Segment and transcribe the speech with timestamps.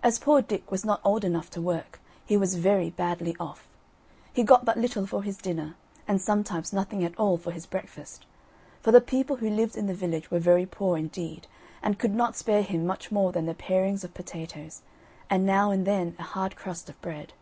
[0.00, 3.66] As poor Dick was not old enough to work, he was very badly off;
[4.32, 5.74] he got but little for his dinner,
[6.06, 8.26] and sometimes nothing at all for his breakfast;
[8.80, 11.48] for the people who lived in the village were very poor indeed,
[11.82, 14.82] and could not spare him much more than the parings of potatoes,
[15.28, 17.32] and now and then a hard crust of bread.